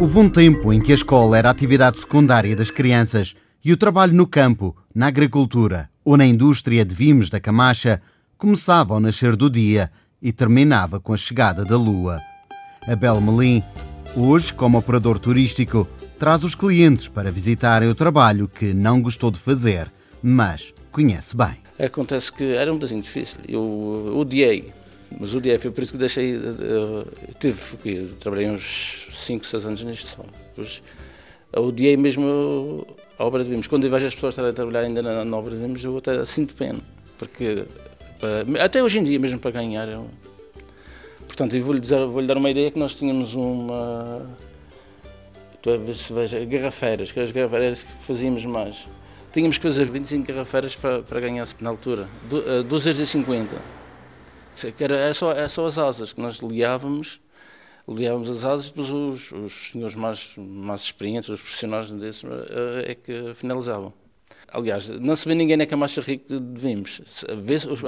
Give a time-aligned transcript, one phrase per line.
[0.00, 3.76] Houve um tempo em que a escola era a atividade secundária das crianças e o
[3.76, 8.00] trabalho no campo, na agricultura ou na indústria de vimes da Camacha
[8.38, 9.90] começava ao nascer do dia
[10.22, 12.20] e terminava com a chegada da lua.
[12.86, 13.62] Abel Melim,
[14.16, 15.86] hoje como operador turístico,
[16.18, 19.90] traz os clientes para visitarem o trabalho que não gostou de fazer,
[20.22, 21.56] mas conhece bem.
[21.78, 23.38] Acontece que era um bocadinho difícil.
[23.46, 24.72] Eu odiei
[25.16, 26.36] mas o dia foi por isso que deixei.
[26.36, 27.06] Uh,
[27.38, 30.24] tive, eu trabalhei uns 5, 6 anos nisto só.
[30.50, 30.82] Depois,
[31.56, 32.86] odiei mesmo
[33.18, 33.66] a obra de Vimos.
[33.66, 35.96] Quando eu vejo as pessoas estarem a trabalhar ainda na, na obra de Vimos, eu
[35.96, 36.80] até sinto pena.
[37.16, 37.64] Porque,
[38.60, 39.88] até hoje em dia, mesmo para ganhar.
[39.88, 40.08] Eu,
[41.26, 44.26] portanto, eu vou-lhe vou dar uma ideia que nós tínhamos uma.
[45.94, 48.86] Se veja, garrafeiras, que as garrafeiras que fazíamos mais.
[49.32, 53.46] Tínhamos que fazer 25 garrafeiras para, para ganhar na altura, 2,50
[54.76, 57.20] que era, é, só, é só as asas que nós liávamos,
[57.88, 62.26] liávamos as asas depois os, os senhores mais, mais experientes, os profissionais desse,
[62.84, 63.92] é que finalizavam.
[64.50, 67.02] Aliás, não se vê ninguém na Camacha Rico de Vimos.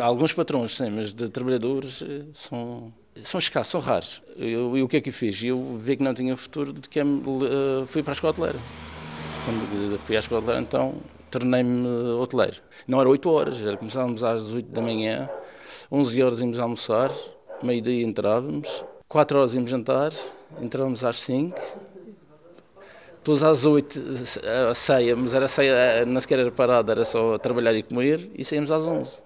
[0.00, 2.92] Alguns patrões, sim, mas de trabalhadores eh, são,
[3.24, 4.22] são escassos, são raros.
[4.36, 5.42] E o que é que fiz?
[5.42, 8.58] Eu vi que não tinha futuro, de que uh, fui para a escola hoteleira.
[9.44, 10.94] Quando fui à escola hoteleira, então,
[11.30, 11.86] tornei-me
[12.20, 12.56] hoteleiro.
[12.86, 15.28] Não era 8 horas, era, começávamos às 8 da manhã,
[15.90, 17.12] 11 horas íamos almoçar,
[17.62, 20.12] meio-dia entrávamos, 4 horas íamos jantar,
[20.60, 21.60] entrávamos às 5,
[23.16, 24.02] depois às 8
[24.70, 28.44] a ceia, mas era ceia, não sequer era parada, era só trabalhar e comer, e
[28.44, 29.22] saímos às 11.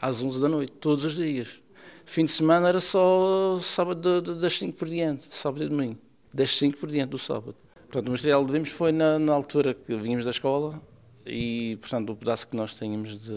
[0.00, 1.63] Às 11 da noite, todos os dias.
[2.04, 5.98] Fim de semana era só sábado das 5 por diante, sábado e domingo.
[6.32, 7.56] Das 5 por diante do sábado.
[7.88, 10.80] Portanto, o material de vimos foi na, na altura que vínhamos da escola,
[11.26, 13.34] e portanto o pedaço que nós tínhamos de,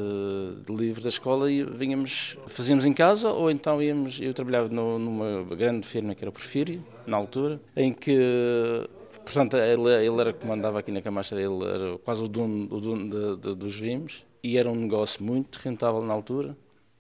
[0.66, 5.56] de da escola e vinhamos fazíamos em casa ou então íamos eu trabalhava no, numa
[5.56, 8.90] grande firma que era o Porfírio na altura em que
[9.24, 12.82] portanto ele, ele era que mandava aqui na Camacha ele era quase o dono, o
[12.82, 16.58] dono de, de, dos vimos e era um negócio muito rentável na altura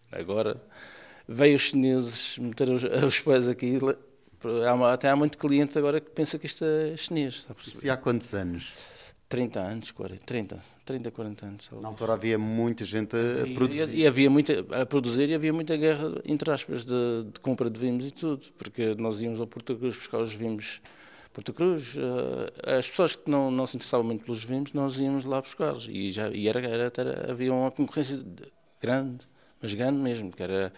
[0.09, 0.61] agora
[1.27, 3.79] veio os chineses meter os, os pés aqui
[4.91, 7.47] até há muito cliente agora que pensa que isto é chinês.
[7.83, 8.71] E há quantos anos?
[9.29, 11.69] 30 anos, 40, 30, 30, 40 anos.
[11.81, 13.89] Na altura havia muita gente a havia, produzir.
[13.89, 17.77] E, havia muita, a produzir e havia muita guerra, entre aspas, de, de compra de
[17.77, 20.81] vinhos e tudo, porque nós íamos ao Porto Cruz buscar os vinhos
[21.33, 25.25] Porto Cruz, uh, as pessoas que não, não se interessavam muito pelos vinhos, nós íamos
[25.25, 25.87] lá buscá-los.
[25.89, 28.19] E, já, e era, era, era, havia uma concorrência
[28.81, 29.27] grande,
[29.61, 30.71] mas grande mesmo, que era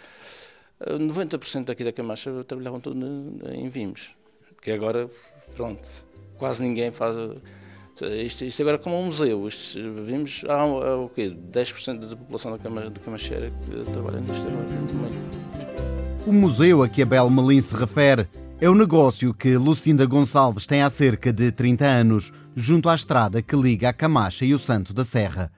[0.81, 3.05] 90% aqui da Camacha trabalhavam tudo
[3.51, 4.11] em vinhos,
[4.61, 5.09] que agora,
[5.55, 5.87] pronto,
[6.37, 7.15] quase ninguém faz
[8.05, 9.47] isto, isto agora é como um museu.
[9.47, 11.29] Isto, vimos, há, há o quê?
[11.51, 14.65] 10% da população da, Cama, de Camacheira que trabalha nisto agora.
[16.25, 18.27] O museu a que Abel Melim se refere
[18.61, 23.41] é o negócio que Lucinda Gonçalves tem há cerca de 30 anos, junto à estrada
[23.41, 25.51] que liga a Camacha e o Santo da Serra.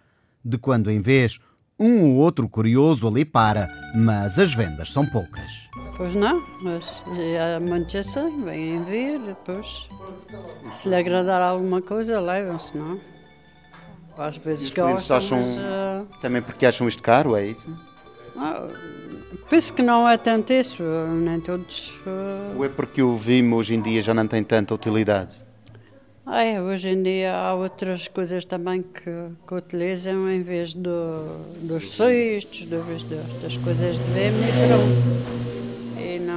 [0.44, 1.40] De quando em vez,
[1.82, 5.70] um ou outro curioso ali para, mas as vendas são poucas.
[5.98, 6.88] Pois não, mas
[7.40, 9.88] há muitos assim, vêm ver, depois
[10.72, 13.00] se lhe agradar alguma coisa, levam-se, não?
[14.18, 16.20] Às vezes Os gostam, acham, mas, uh...
[16.22, 17.76] Também porque acham isto caro, é isso?
[18.38, 18.68] Ah,
[19.50, 20.84] penso que não é tanto isso,
[21.24, 22.00] nem todos...
[22.06, 22.58] Uh...
[22.58, 25.44] Ou é porque o Vimo hoje em dia já não tem tanta utilidade?
[26.26, 29.12] Ah, é, hoje em dia há outras coisas também que,
[29.48, 35.32] que utilizam em vez do, dos cestos, das coisas de Vimo e pronto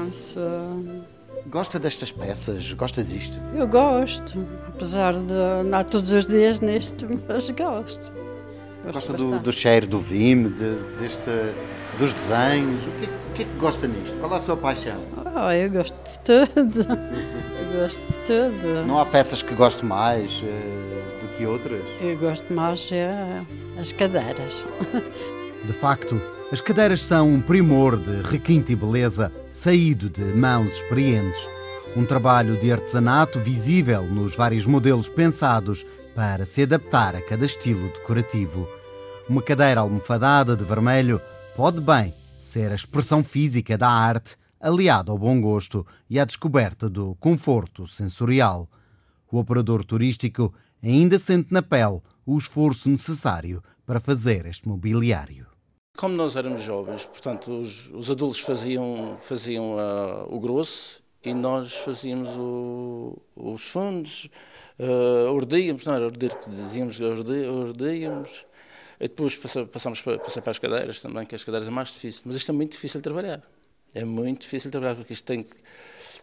[0.05, 0.41] nosso.
[1.47, 2.73] Gosta destas peças?
[2.73, 3.39] Gosta disto?
[3.55, 8.13] Eu gosto, apesar de não todos os dias neste, mas gosto.
[8.93, 11.31] gosta do, do, cheiro do vime, de, deste,
[11.99, 12.83] dos desenhos?
[12.87, 14.17] O que, o que é que gosta nisto?
[14.21, 15.01] Qual é a sua paixão?
[15.37, 16.81] Oh, eu gosto de tudo.
[16.81, 18.87] eu gosto de tudo.
[18.87, 21.83] Não há peças que gosto mais uh, do que outras?
[22.01, 23.43] Eu gosto mais é,
[23.79, 24.65] as cadeiras.
[25.65, 26.21] De facto,
[26.53, 31.49] as cadeiras são um primor de requinte e beleza saído de mãos experientes.
[31.97, 37.89] Um trabalho de artesanato visível nos vários modelos pensados para se adaptar a cada estilo
[37.89, 38.69] decorativo.
[39.29, 41.21] Uma cadeira almofadada de vermelho
[41.57, 46.91] pode bem ser a expressão física da arte aliada ao bom gosto e à descoberta
[46.91, 48.69] do conforto sensorial.
[49.31, 50.53] O operador turístico
[50.83, 55.47] ainda sente na pele o esforço necessário para fazer este mobiliário.
[55.97, 61.73] Como nós éramos jovens, portanto, os, os adultos faziam, faziam uh, o grosso e nós
[61.73, 64.29] fazíamos o, os fundos,
[64.81, 68.54] uh, ordíamos, não era ordir que dizíamos, ordíamos, E
[69.01, 72.23] depois passamos para, as cadeiras também, que as cadeiras é mais difícil.
[72.25, 73.43] Mas isto é muito difícil de trabalhar.
[73.95, 75.55] É muito difícil de trabalhar, porque isto tem que.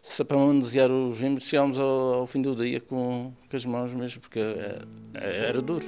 [0.01, 3.93] Se para manusear os vimbos, chegámos ao, ao, fim do dia com, com as mãos
[3.93, 4.81] mesmo, porque é,
[5.13, 5.85] é, era duro.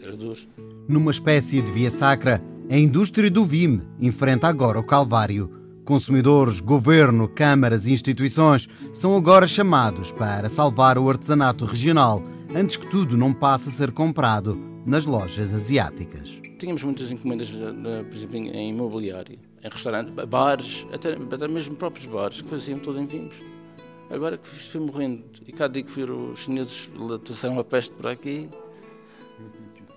[0.00, 0.40] Era duro.
[0.88, 5.62] Numa espécie de via sacra, a indústria do Vime enfrenta agora o Calvário.
[5.84, 12.22] Consumidores, governo, câmaras e instituições são agora chamados para salvar o artesanato regional
[12.54, 16.40] antes que tudo não passe a ser comprado nas lojas asiáticas.
[16.58, 22.42] Tínhamos muitas encomendas, por exemplo, em imobiliário, em restaurantes, bares, até, até mesmo próprios bares,
[22.42, 23.34] que faziam tudo em vinhos.
[24.10, 26.90] Agora que isto foi morrendo, e cada dia que fui, os chineses
[27.24, 28.48] trouxeram a peste por aqui,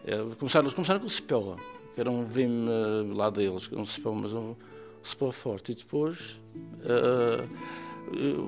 [0.06, 1.58] é, começaram, começaram com o Cipela,
[1.94, 4.56] que era um vinho eh, lá deles, um Cipela, mas um
[5.04, 5.72] Sport forte.
[5.72, 7.48] E depois, uh,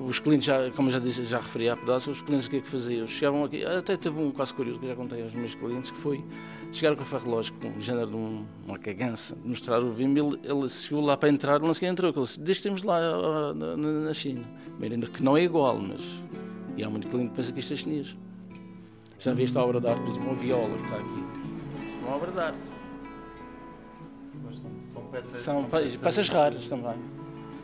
[0.08, 2.62] os clientes, já, como já disse, já referi há pedaços, os clientes o que é
[2.62, 3.08] que faziam?
[3.08, 6.24] Chegavam aqui, até teve um caso curioso que já contei aos meus clientes, que foi
[6.72, 10.40] chegar com o relógio com o género de um, uma cagança, mostrar o vinho, ele,
[10.44, 14.14] ele chegou lá para entrar, não sequer entrou, ele disse, temos lá uh, na, na,
[14.14, 14.44] China.
[14.82, 16.02] Ainda que não é igual, mas
[16.78, 18.16] e há muito cliente que pensa que isto é chinês.
[19.20, 21.24] Já vi esta obra de arte, por exemplo, uma viola que está aqui.
[22.02, 22.60] é uma obra de arte
[25.10, 25.42] peças.
[25.42, 26.96] São, peças, peças raras também.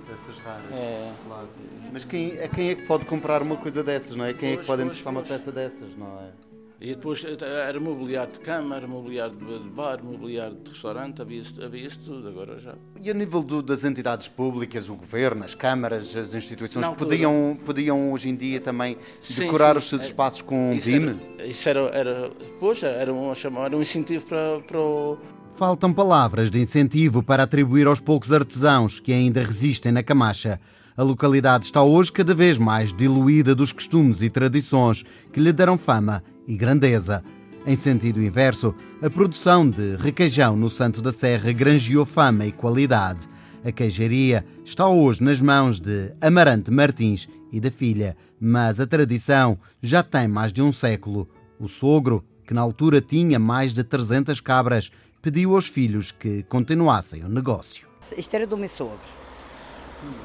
[0.05, 0.71] Peças raras.
[0.71, 1.13] É.
[1.25, 1.49] Claro.
[1.91, 4.33] Mas quem, é quem é que pode comprar uma coisa dessas, não é?
[4.33, 6.45] Quem é que pode emprestar uma peça dessas, não é?
[6.79, 11.87] E depois era mobiliário de cama, era mobiliário de bar, mobiliário de restaurante, havia, havia
[11.87, 12.75] isso tudo, agora já.
[13.01, 18.11] E a nível do, das entidades públicas, o governo, as câmaras, as instituições, podiam, podiam
[18.11, 21.17] hoje em dia também sim, decorar sim, os seus espaços com um BIM?
[21.45, 22.29] isso era, era,
[22.59, 25.17] pois, era, um, era um incentivo para, para o
[25.57, 30.59] Faltam palavras de incentivo para atribuir aos poucos artesãos que ainda resistem na Camacha.
[30.97, 35.77] A localidade está hoje cada vez mais diluída dos costumes e tradições que lhe deram
[35.77, 37.23] fama e grandeza.
[37.65, 43.25] Em sentido inverso, a produção de requeijão no Santo da Serra granjeou fama e qualidade.
[43.63, 49.57] A queijaria está hoje nas mãos de Amarante Martins e da filha, mas a tradição
[49.81, 51.29] já tem mais de um século.
[51.57, 54.91] O sogro, que na altura tinha mais de 300 cabras,
[55.25, 57.87] pediu aos filhos que continuassem o negócio.
[58.15, 58.99] Isto era do meu sogro,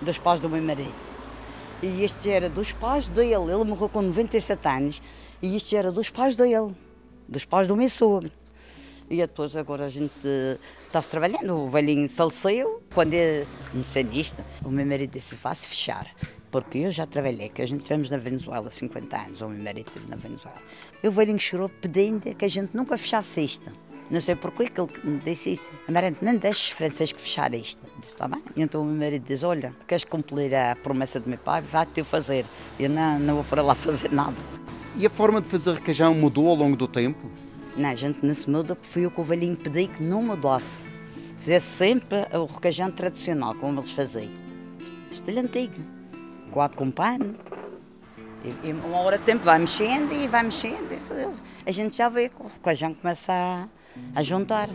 [0.02, 0.92] dos pais do meu marido.
[1.82, 3.50] E este era dos pais dele.
[3.50, 5.00] Ele morreu com 97 anos
[5.40, 6.76] e isto era dos pais dele,
[7.26, 8.30] dos pais do meu sogro.
[9.08, 10.12] E depois agora a gente
[10.86, 11.56] está-se trabalhando.
[11.56, 12.82] O velhinho faleceu.
[12.92, 16.14] Quando eu comecei nisto, o meu marido disse: vá-se fechar.
[16.50, 19.64] Porque eu já trabalhei, que a gente tivemos na Venezuela há 50 anos, o meu
[19.64, 20.58] marido esteve na Venezuela.
[21.02, 23.72] E o velhinho chorou pedindo que a gente nunca fechasse isto.
[24.10, 25.70] Não sei porquê que ele me disse isso.
[25.88, 27.80] Amarante, não deixes Francisco fechar isto.
[28.00, 28.42] Disse, está bem.
[28.56, 31.62] E então o meu marido diz, olha, queres cumprir a promessa do meu pai?
[31.62, 32.44] Vá-te fazer.
[32.78, 34.36] Eu não, não vou para lá fazer nada.
[34.96, 37.30] E a forma de fazer requeijão mudou ao longo do tempo?
[37.76, 40.22] Não, a gente não se muda, porque fui eu que o velhinho pedi que não
[40.22, 40.82] mudasse.
[41.38, 44.30] Fizesse sempre o requeijão tradicional, como eles faziam.
[45.08, 45.74] Estilo antigo.
[46.50, 47.36] Quatro com pano.
[48.64, 50.98] E, uma hora de tempo vai mexendo e vai mexendo.
[51.64, 53.68] A gente já vê que o requeijão começa a
[54.14, 54.68] a juntar.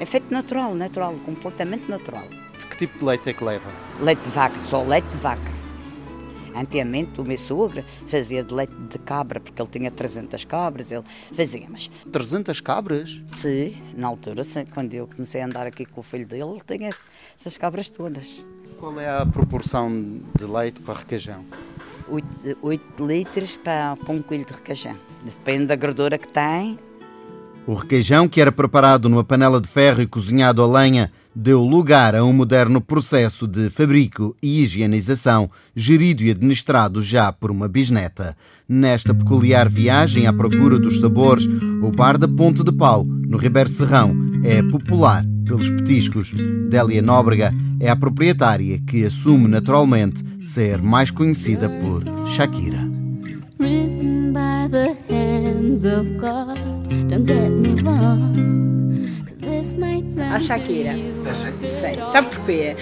[0.00, 2.24] É feito natural, natural, completamente natural.
[2.70, 3.70] Que tipo de leite é que leva?
[4.00, 5.54] Leite de vaca, só leite de vaca.
[6.54, 11.02] Antigamente o meu sogro fazia de leite de cabra, porque ele tinha 300 cabras, ele
[11.32, 11.90] fazia, mas...
[12.10, 13.20] 300 cabras?
[13.38, 16.90] Sim, na altura, quando eu comecei a andar aqui com o filho dele, ele tinha
[17.38, 18.46] essas cabras todas.
[18.78, 21.44] Qual é a proporção de leite para requeijão?
[22.08, 24.96] 8, 8 litros para, para um quilo de requeijão.
[25.24, 26.78] Depende da gordura que tem,
[27.66, 32.14] o requeijão, que era preparado numa panela de ferro e cozinhado a lenha, deu lugar
[32.14, 38.36] a um moderno processo de fabrico e higienização, gerido e administrado já por uma bisneta.
[38.68, 41.46] Nesta peculiar viagem à procura dos sabores,
[41.82, 46.32] o bar da Ponte de Pau, no Ribeiro Serrão, é popular pelos petiscos.
[46.68, 52.88] Délia Nóbrega é a proprietária que assume naturalmente ser mais conhecida por Shakira.
[60.34, 60.92] A Shakira.
[61.80, 61.98] Sei.
[62.08, 62.76] Sabe porquê?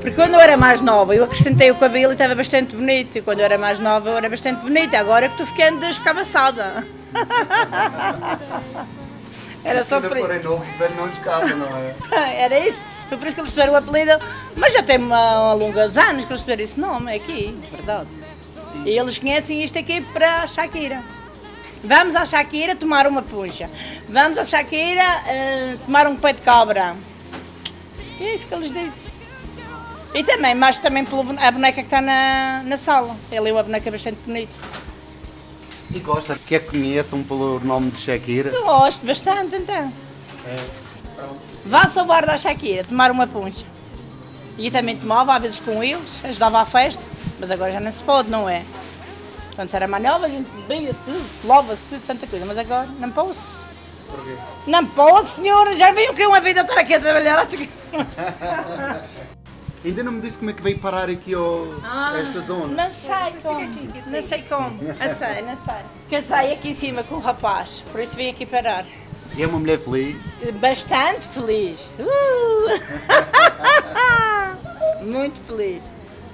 [0.00, 3.18] Porque quando eu era mais nova, eu acrescentei o cabelo e estava bastante bonito.
[3.18, 4.98] E quando eu era mais nova, eu era bastante bonita.
[4.98, 6.86] Agora é que estou ficando descabaçada.
[9.64, 10.42] Era só por isso.
[10.44, 10.64] novo,
[10.96, 11.94] não escapa, não é?
[12.42, 12.86] Era isso.
[13.08, 14.12] Foi por isso que eles tiveram o apelido.
[14.56, 18.08] Mas já tem uma, longos anos que eles tiveram esse nome aqui, verdade.
[18.84, 21.02] E eles conhecem isto aqui para a Shakira.
[21.82, 23.70] Vamos à Shakira tomar uma puncha.
[24.08, 26.96] Vamos à Shakira uh, tomar um pé de cabra.
[28.18, 29.12] E é isso que eles dizem.
[30.14, 33.16] E também, mas também pela a boneca que está na, na sala.
[33.30, 34.52] Ela é uma boneca bastante bonita.
[35.94, 38.50] E gosta que a conheçam pelo nome de Shakira?
[38.50, 39.92] Gosto bastante, então.
[40.46, 40.56] É.
[41.64, 43.64] Vá-se ao bar da Shakira tomar uma puncha.
[44.58, 47.02] E também tomava, às vezes com eles, ajudava à festa,
[47.38, 48.64] mas agora já não se pode, não é?
[49.58, 53.66] Quando se era mais nova, a gente bebia-se, lava-se, tanta coisa, mas agora não posso.
[54.08, 54.36] Porquê?
[54.68, 57.68] Não posso, senhora, já veio que uma vida estar aqui a trabalhar, acho que...
[59.84, 62.84] Ainda não me disse como é que veio parar aqui ao, a esta zona.
[62.84, 63.68] Não sei como,
[64.06, 65.82] não sei como, não sei, não sei.
[66.08, 68.86] Já saí aqui em cima com o rapaz, por isso vim aqui parar.
[69.36, 70.16] E é uma mulher feliz.
[70.60, 71.90] Bastante feliz.
[71.98, 72.78] Uh!
[75.04, 75.82] Muito feliz.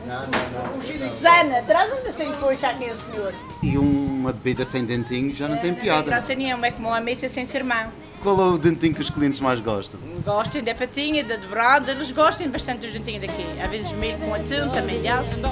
[0.06, 1.10] Não, não, não.
[1.10, 3.34] Susana, traz-nos assim depois já aqui o senhor.
[3.62, 6.02] E uma bebida sem dentinho já não tem piada.
[6.02, 7.90] Graça nenhuma, é como uma mesa sem sermão.
[8.22, 10.00] Qual é o dentinho que os clientes mais gostam?
[10.24, 13.44] Gostem da patinha, da dobrada, eles gostam bastante dos dentinhos daqui.
[13.60, 15.42] Às vezes milho com atum, também alce.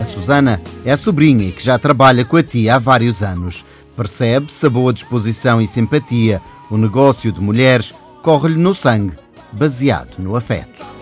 [0.00, 3.64] A Susana é a sobrinha que já trabalha com a tia há vários anos.
[3.96, 6.40] Percebe-se a boa disposição e simpatia.
[6.70, 9.16] O negócio de mulheres corre-lhe no sangue,
[9.52, 10.95] baseado no afeto.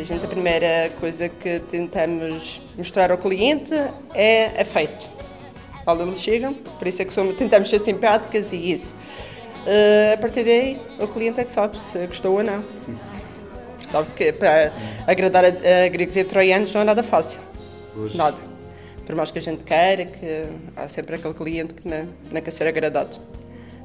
[0.00, 3.74] A gente, a primeira coisa que tentamos mostrar ao cliente
[4.14, 5.10] é afeto.
[5.84, 8.94] Quando eles chegam, por isso é que somos, tentamos ser simpáticas e isso.
[9.66, 12.64] Uh, a partir daí, o cliente é que sabe se gostou ou não.
[13.90, 14.72] Sabe que para
[15.06, 17.38] agradar a, a gregos e troianos não é nada fácil.
[18.14, 18.38] Nada.
[19.04, 22.52] Por mais que a gente queira, que há sempre aquele cliente que não, não quer
[22.52, 23.18] ser agradado.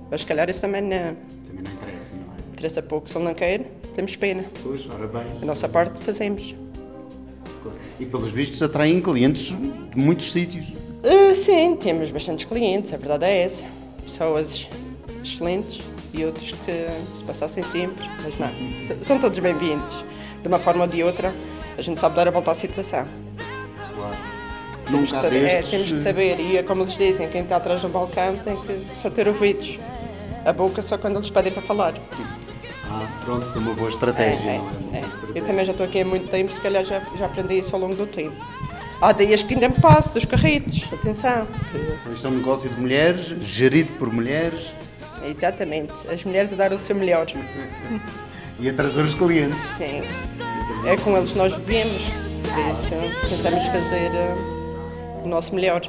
[0.10, 1.16] Mas se calhar isso também não Também
[1.62, 2.54] não interessa, não é?
[2.54, 3.10] interessa pouco.
[3.10, 3.66] Se ele não quer,
[3.96, 4.44] temos pena.
[4.62, 5.24] Pois, ora bem.
[5.42, 6.54] A nossa parte fazemos.
[8.00, 10.68] E pelos vistos atraem clientes de muitos sítios.
[10.68, 13.64] Uh, sim, temos bastantes clientes, a verdade é essa.
[14.04, 14.70] Pessoas
[15.24, 15.82] excelentes
[16.14, 16.72] e outros que
[17.18, 18.50] se passassem sempre, mas não,
[19.04, 20.04] são todos bem-vindos.
[20.42, 21.34] De uma forma ou de outra,
[21.78, 23.06] a gente sabe dar a volta à situação.
[23.96, 24.18] Claro.
[24.86, 27.56] Temos Nunca saber, é, destes, temos que saber, e é como eles dizem, quem está
[27.56, 29.80] atrás do balcão tem que só ter ouvidos.
[30.44, 31.96] A boca só quando eles pedem para falar.
[32.90, 34.50] Ah, pronto, isso é uma boa É, estratégia.
[34.52, 35.00] é, boa é.
[35.02, 35.32] estratégia.
[35.36, 37.82] Eu também já estou aqui há muito tempo, se calhar já, já aprendi isso ao
[37.82, 38.36] longo do tempo.
[39.02, 41.48] Há dias que ainda me passo dos carritos, atenção.
[42.00, 44.72] Então isto é um negócio de mulheres, gerido por mulheres
[45.24, 47.26] Exatamente, as mulheres a dar o seu melhor.
[48.60, 49.58] e a trazer os clientes.
[49.78, 50.04] Sim,
[50.86, 54.36] é com eles que nós vivemos, por isso tentamos fazer eh,
[55.24, 55.82] o nosso melhor.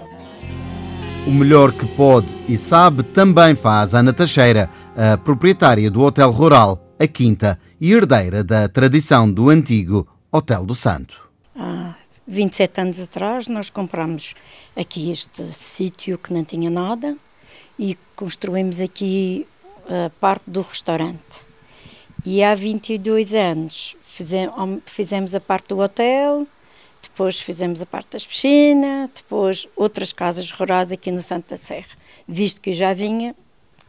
[1.26, 6.78] O melhor que pode e sabe também faz Ana Teixeira, a proprietária do Hotel Rural,
[6.98, 11.28] a Quinta, e herdeira da tradição do antigo Hotel do Santo.
[11.54, 11.94] Há
[12.26, 14.34] 27 anos atrás nós compramos
[14.74, 17.16] aqui este sítio que não tinha nada
[17.78, 19.46] e construímos aqui
[19.88, 21.46] a parte do restaurante.
[22.24, 24.50] E há 22 anos fizem-
[24.86, 26.46] fizemos a parte do hotel,
[27.02, 31.94] depois fizemos a parte das piscinas, depois outras casas rurais aqui no Santo da Serra,
[32.26, 33.34] visto que eu já vinha,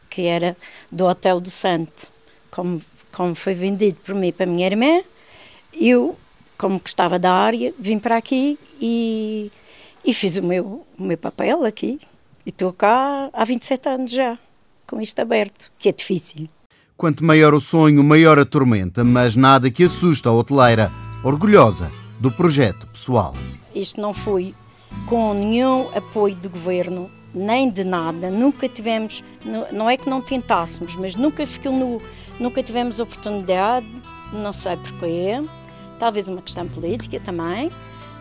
[0.08, 0.56] que era
[0.92, 2.12] do Hotel do Santo,
[2.50, 2.80] como,
[3.18, 5.02] como foi vendido por mim para a minha irmã,
[5.74, 6.16] eu,
[6.56, 9.50] como gostava da área, vim para aqui e,
[10.04, 11.98] e fiz o meu, o meu papel aqui.
[12.46, 14.38] E estou cá há 27 anos já,
[14.86, 16.48] com isto aberto, que é difícil.
[16.96, 20.88] Quanto maior o sonho, maior a tormenta, mas nada que assusta a hoteleira,
[21.24, 23.34] orgulhosa do projeto pessoal.
[23.74, 24.54] Isto não foi
[25.06, 28.30] com nenhum apoio do governo, nem de nada.
[28.30, 32.00] Nunca tivemos, não- não é que não tentássemos, mas nunca ficou no,
[32.40, 33.86] nunca tivemos oportunidade,
[34.32, 35.42] não sei porquê.
[35.98, 37.70] Talvez uma questão política também.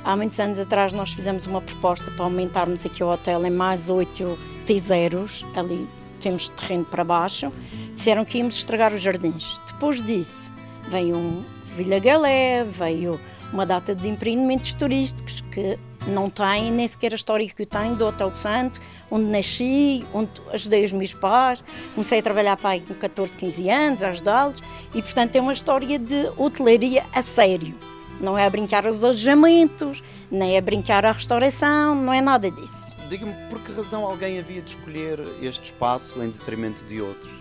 [0.04, 3.90] Há muitos anos atrás nós fizemos uma proposta para aumentarmos aqui o hotel em mais
[3.90, 5.88] oito T-zeros, ali
[6.22, 7.52] temos terreno para baixo.
[7.96, 9.60] Disseram que íamos estragar os jardins.
[9.68, 10.50] Depois disso,
[10.90, 11.44] veio um
[11.76, 13.20] Vila Galé, veio
[13.54, 15.78] uma data de empreendimentos turísticos que
[16.08, 18.80] não têm nem sequer a história que eu tenho do Hotel do Santo,
[19.12, 24.04] onde nasci, onde ajudei os meus pais, comecei a trabalhar aí com 14, 15 anos,
[24.04, 24.62] a ajudá-los,
[24.94, 27.76] e portanto é uma história de hotelaria a sério.
[28.20, 32.88] Não é a brincar aos alojamentos, nem é brincar à restauração, não é nada disso.
[33.10, 37.32] Diga-me, por que razão alguém havia de escolher este espaço em detrimento de outros?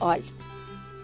[0.00, 0.22] Olha,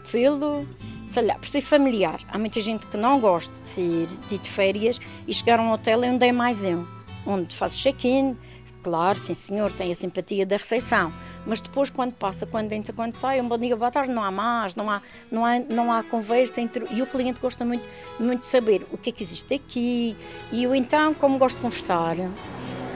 [0.05, 0.67] filo,
[1.07, 2.21] sei lá, por ser familiar.
[2.29, 5.73] Há muita gente que não gosta de sair de, de férias e chegar a um
[5.73, 6.87] hotel onde é mais eu,
[7.27, 8.37] onde faço check-in.
[8.83, 11.13] Claro, sim senhor, tem a simpatia da recepção.
[11.47, 14.31] Mas depois, quando passa, quando entra, quando sai, um bom dia, boa tarde, não há
[14.31, 16.87] mais, não há, não há, não há conversa entre.
[16.91, 17.87] E o cliente gosta muito,
[18.19, 20.17] muito de saber o que é que existe aqui.
[20.51, 22.17] E eu, então, como gosto de conversar,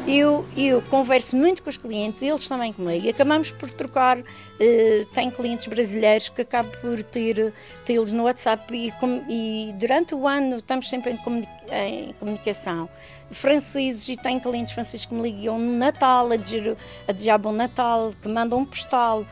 [0.06, 4.18] eu, eu converso muito com os clientes, eles também comigo, e acabamos por trocar.
[4.18, 7.52] Uh, clientes brasileiros que acabo por ter,
[7.88, 12.88] eles no WhatsApp e, com, e durante o ano estamos sempre em, comunica em comunicação.
[13.30, 16.76] Franceses, e tem clientes franceses que me ligam no Natal, a dizer,
[17.06, 19.24] a dizer bom Natal, que mandam um postal,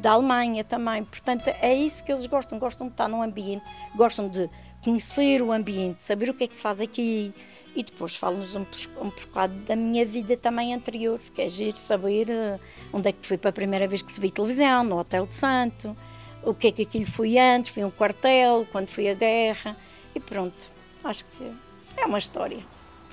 [0.00, 1.04] da Alemanha também.
[1.04, 3.64] Portanto, é isso que eles gostam, gostam de estar num ambiente,
[3.96, 4.48] gostam de
[4.82, 7.34] conhecer o ambiente, saber o que é que se faz aqui
[7.74, 8.64] e depois falo-nos um,
[9.00, 12.60] um bocado da minha vida também anterior, que é giro saber uh,
[12.92, 15.34] onde é que foi para a primeira vez que se viu televisão, no Hotel do
[15.34, 15.96] Santo,
[16.42, 19.76] o que é que aquilo foi antes, foi um quartel, quando foi a guerra,
[20.14, 20.70] e pronto,
[21.02, 21.50] acho que
[21.96, 22.58] é uma história.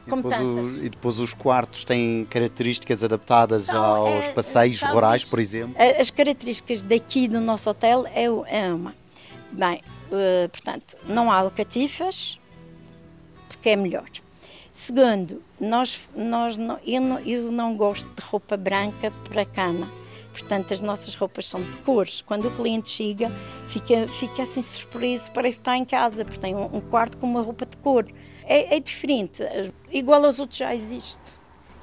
[0.07, 0.39] E, depois.
[0.39, 5.75] O, e depois os quartos têm características adaptadas São, aos é, passeios rurais, por exemplo?
[5.99, 8.95] As características daqui do nosso hotel é, é uma.
[9.51, 12.39] Bem, uh, portanto, não há alcatifas,
[13.47, 14.09] porque é melhor.
[14.71, 19.87] Segundo, nós, nós eu, não, eu não gosto de roupa branca para a cama.
[20.31, 22.21] Portanto, as nossas roupas são de cores.
[22.21, 23.29] Quando o cliente chega,
[23.67, 27.27] fica, fica assim surpreso, parece que está em casa, porque tem um, um quarto com
[27.27, 28.05] uma roupa de cor.
[28.45, 29.43] É, é diferente,
[29.91, 31.40] igual aos outros já existe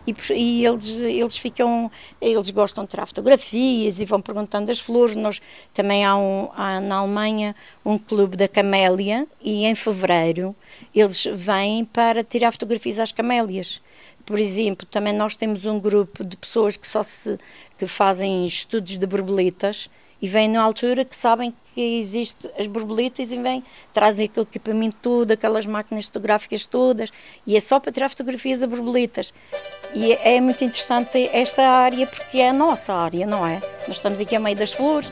[0.08, 5.16] e, e, eles, eles ficam, eles gostam de tirar fotografias e vão perguntando as flores.
[5.16, 5.40] Nós
[5.74, 10.54] também há, um, há na Alemanha um clube da camélia e em fevereiro
[10.94, 13.80] eles vêm para tirar fotografias às camélias.
[14.24, 17.38] Por exemplo, também nós temos um grupo de pessoas que só se
[17.78, 19.88] que fazem estudos de borboletas
[20.20, 23.62] e vêm na altura que sabem que existe as borboletas e vêm,
[23.94, 27.10] trazem aquele equipamento todo, aquelas máquinas fotográficas todas,
[27.46, 29.32] e é só para tirar fotografias a borboletas.
[29.94, 33.60] E é, é muito interessante esta área porque é a nossa área, não é?
[33.86, 35.10] Nós estamos aqui a meio das flores.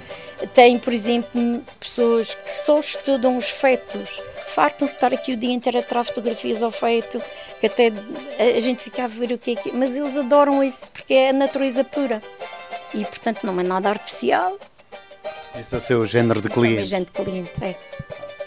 [0.52, 5.78] Tem, por exemplo, pessoas que só estudam os fetos, fartam-se estar aqui o dia inteiro
[5.78, 7.22] a tirar fotografias ao feto,
[7.60, 7.92] que até
[8.38, 9.72] a gente fica a ver o que é que.
[9.72, 12.20] Mas eles adoram isso porque é a natureza pura.
[12.92, 14.58] E portanto não é nada artificial,
[15.58, 16.80] esse é o seu género de cliente?
[16.80, 17.76] É género de cliente, é.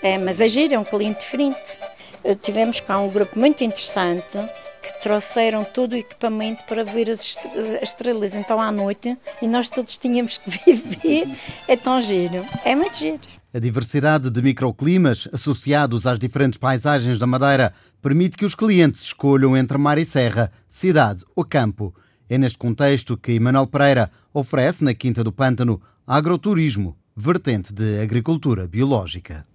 [0.02, 1.78] é mas a Gira é um cliente diferente.
[2.24, 4.38] Eh, tivemos cá um grupo muito interessante
[4.82, 7.38] que trouxeram todo o equipamento para ver as,
[7.82, 11.28] estrelas então à noite e nós todos tínhamos que viver.
[11.68, 13.20] É tão giro, é muito giro.
[13.52, 19.58] A diversidade de microclimas associados às diferentes paisagens da Madeira permite que os clientes escolham
[19.58, 21.94] entre mar e serra, cidade ou campo.
[22.30, 28.66] É neste contexto que Emanuel Pereira oferece na Quinta do Pântano agroturismo, vertente de agricultura
[28.66, 29.46] biológica.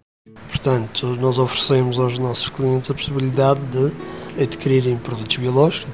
[0.49, 5.91] Portanto, nós oferecemos aos nossos clientes a possibilidade de adquirirem produtos biológicos,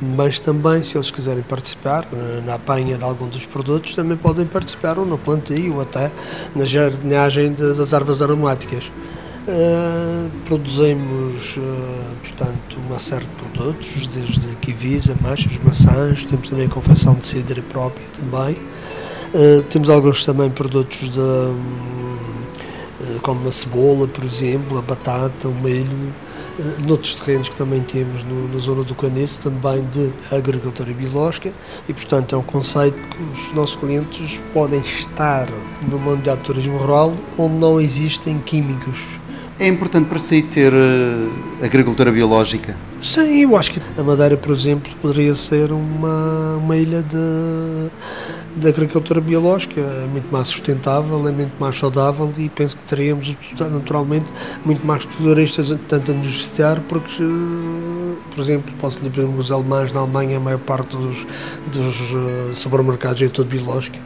[0.00, 4.46] mas também, se eles quiserem participar eh, na apanha de algum dos produtos, também podem
[4.46, 6.12] participar ou no plantio ou até
[6.54, 8.90] na jardinagem das ervas aromáticas.
[9.42, 11.60] Uh, produzimos, uh,
[12.20, 17.60] portanto, uma série de produtos, desde kiwis, ameixas, maçãs, temos também a confecção de cidra
[17.62, 18.56] própria também.
[19.34, 21.56] Uh, temos alguns também produtos de, uh,
[23.22, 26.12] como a cebola, por exemplo, a batata, o milho,
[26.58, 31.50] uh, noutros terrenos que também temos no, na zona do Canice, também de agricultura biológica
[31.88, 35.48] e, portanto, é um conceito que os nossos clientes podem estar
[35.88, 38.98] numa unidade de turismo rural onde não existem químicos.
[39.58, 40.72] É importante para si ter
[41.62, 42.76] agricultura biológica?
[43.02, 47.90] Sim, eu acho que a Madeira, por exemplo, poderia ser uma, uma ilha de,
[48.56, 53.34] de agricultura biológica, é muito mais sustentável, é muito mais saudável e penso que teríamos
[53.58, 54.26] naturalmente
[54.64, 57.22] muito mais turistas, tanto a nos visitar, porque,
[58.34, 61.26] por exemplo, posso dizer que os alemães na Alemanha, a maior parte dos,
[61.72, 63.96] dos eh, supermercados é todo biológico.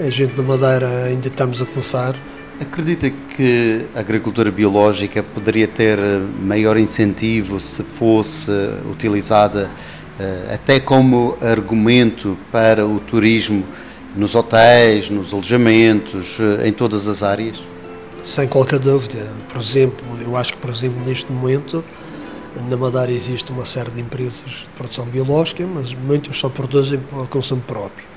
[0.00, 2.14] A gente da Madeira ainda estamos a começar.
[2.60, 5.98] Acredita que a agricultura biológica poderia ter
[6.40, 8.50] maior incentivo se fosse
[8.90, 9.70] utilizada
[10.52, 13.64] até como argumento para o turismo
[14.14, 17.60] nos hotéis, nos alojamentos, uh, em todas as áreas?
[18.22, 19.28] Sem qualquer dúvida.
[19.50, 21.82] Por exemplo, eu acho que, por exemplo, neste momento,
[22.68, 27.24] na Madeira existe uma série de empresas de produção biológica, mas muitas só produzem para
[27.26, 28.12] consumo próprio.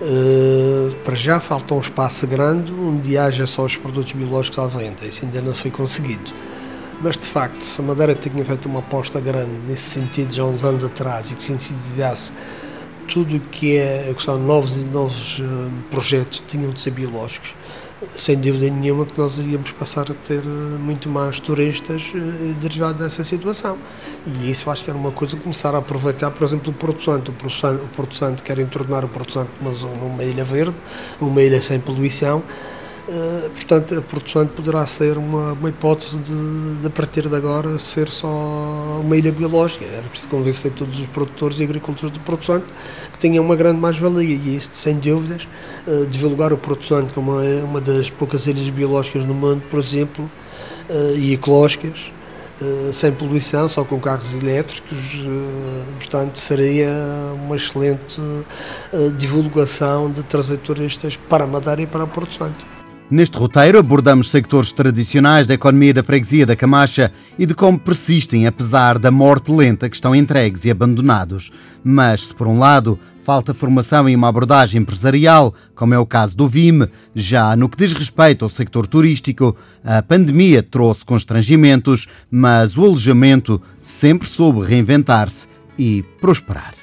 [0.00, 5.04] Uh, para já falta um espaço grande onde haja só os produtos biológicos à venda.
[5.04, 6.30] Isso ainda não foi conseguido.
[7.00, 10.46] Mas de facto, se a Madeira tinha feito uma aposta grande nesse sentido já há
[10.46, 12.32] uns anos atrás e que se incentivasse
[13.06, 17.54] tudo o que, é, que são novos e novos uh, projetos tinham de ser biológicos,
[18.14, 23.00] sem dúvida nenhuma que nós iríamos passar a ter eh, muito mais turistas eh, derivados
[23.00, 23.78] dessa situação.
[24.26, 27.30] E isso acho que era uma coisa começar a aproveitar, por exemplo, o Porto Santo.
[27.30, 29.70] O Porto Santo, o Porto Santo querem tornar o Porto Santo uma,
[30.04, 30.76] uma ilha verde,
[31.18, 32.42] uma ilha sem poluição,
[33.08, 37.78] Uh, portanto, a produção poderá ser uma, uma hipótese de, de, a partir de agora,
[37.78, 38.26] ser só
[39.00, 39.84] uma ilha biológica.
[39.84, 42.60] Era preciso convencer todos os produtores e agricultores de produção
[43.12, 45.46] que tinham uma grande mais-valia e isto, sem dúvidas,
[45.86, 50.28] uh, divulgar o produção como é uma das poucas ilhas biológicas no mundo, por exemplo,
[50.90, 52.10] uh, e ecológicas,
[52.90, 54.98] sem poluição, só com carros elétricos,
[55.98, 56.88] portanto seria
[57.34, 58.18] uma excelente
[59.18, 62.50] divulgação de trazer turistas para Madeira e para a produção.
[63.08, 68.48] Neste roteiro abordamos sectores tradicionais da economia da freguesia da Camacha e de como persistem
[68.48, 71.52] apesar da morte lenta que estão entregues e abandonados.
[71.84, 76.36] Mas, se por um lado falta formação e uma abordagem empresarial, como é o caso
[76.36, 82.76] do VIME, já no que diz respeito ao sector turístico, a pandemia trouxe constrangimentos, mas
[82.76, 85.46] o alojamento sempre soube reinventar-se
[85.78, 86.75] e prosperar.